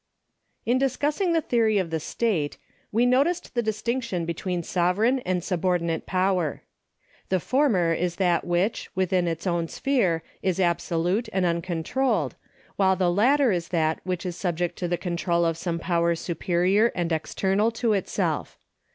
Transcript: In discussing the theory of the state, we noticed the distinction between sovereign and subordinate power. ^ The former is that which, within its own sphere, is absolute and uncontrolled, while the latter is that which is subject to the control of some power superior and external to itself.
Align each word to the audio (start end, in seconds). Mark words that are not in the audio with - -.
In 0.65 0.79
discussing 0.79 1.33
the 1.33 1.41
theory 1.41 1.77
of 1.77 1.91
the 1.91 1.99
state, 1.99 2.57
we 2.91 3.05
noticed 3.05 3.53
the 3.53 3.61
distinction 3.61 4.25
between 4.25 4.63
sovereign 4.63 5.19
and 5.27 5.43
subordinate 5.43 6.07
power. 6.07 6.63
^ 7.25 7.29
The 7.29 7.39
former 7.39 7.93
is 7.93 8.15
that 8.15 8.43
which, 8.43 8.89
within 8.95 9.27
its 9.27 9.45
own 9.45 9.67
sphere, 9.67 10.23
is 10.41 10.59
absolute 10.59 11.29
and 11.31 11.45
uncontrolled, 11.45 12.33
while 12.77 12.95
the 12.95 13.11
latter 13.11 13.51
is 13.51 13.67
that 13.67 13.99
which 14.03 14.25
is 14.25 14.35
subject 14.35 14.75
to 14.77 14.87
the 14.87 14.97
control 14.97 15.45
of 15.45 15.55
some 15.55 15.77
power 15.77 16.15
superior 16.15 16.87
and 16.95 17.11
external 17.11 17.69
to 17.73 17.93
itself. 17.93 18.57